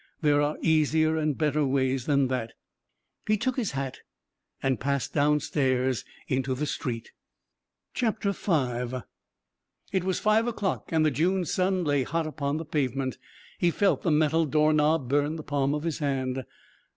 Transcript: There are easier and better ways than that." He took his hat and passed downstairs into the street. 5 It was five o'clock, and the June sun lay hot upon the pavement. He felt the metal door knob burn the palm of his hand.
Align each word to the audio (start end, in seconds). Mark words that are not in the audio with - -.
There 0.21 0.41
are 0.41 0.57
easier 0.63 1.15
and 1.15 1.37
better 1.37 1.63
ways 1.63 2.07
than 2.07 2.27
that." 2.29 2.53
He 3.27 3.37
took 3.37 3.55
his 3.55 3.73
hat 3.73 3.99
and 4.63 4.79
passed 4.79 5.13
downstairs 5.13 6.03
into 6.27 6.55
the 6.55 6.65
street. 6.65 7.11
5 7.93 9.03
It 9.91 10.03
was 10.03 10.17
five 10.19 10.47
o'clock, 10.47 10.91
and 10.91 11.05
the 11.05 11.11
June 11.11 11.45
sun 11.45 11.83
lay 11.83 12.01
hot 12.01 12.25
upon 12.25 12.57
the 12.57 12.65
pavement. 12.65 13.19
He 13.59 13.69
felt 13.69 14.01
the 14.01 14.09
metal 14.09 14.47
door 14.47 14.73
knob 14.73 15.07
burn 15.07 15.35
the 15.35 15.43
palm 15.43 15.75
of 15.75 15.83
his 15.83 15.99
hand. 15.99 16.45